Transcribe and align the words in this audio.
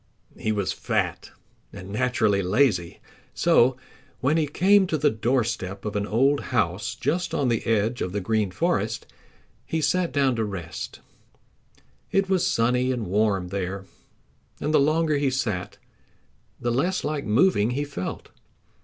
He 0.35 0.51
was 0.51 0.73
fat 0.73 1.29
and 1.71 1.91
naturally 1.91 2.41
lazy, 2.41 2.99
so 3.35 3.77
when 4.19 4.35
he 4.35 4.47
came 4.47 4.87
to 4.87 4.97
the 4.97 5.11
doorstep 5.11 5.85
of 5.85 5.95
an 5.95 6.07
old 6.07 6.45
house 6.45 6.95
just 6.95 7.35
on 7.35 7.49
the 7.49 7.63
edge 7.67 8.01
of 8.01 8.11
the 8.11 8.19
Green 8.19 8.49
Forest 8.49 9.05
he 9.63 9.79
sat 9.79 10.11
down 10.11 10.35
to 10.37 10.43
rest. 10.43 11.01
It 12.11 12.27
was 12.31 12.47
sunny 12.47 12.91
and 12.91 13.05
warm 13.05 13.49
there, 13.49 13.85
and 14.59 14.73
the 14.73 14.79
longer 14.79 15.17
he 15.17 15.29
sat 15.29 15.77
the 16.59 16.71
less 16.71 17.03
like 17.03 17.23
moving 17.25 17.69
he 17.69 17.83
felt. 17.83 18.29